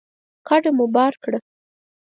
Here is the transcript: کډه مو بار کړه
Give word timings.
کډه 0.47 0.69
مو 0.77 0.85
بار 0.95 1.13
کړه 1.23 1.39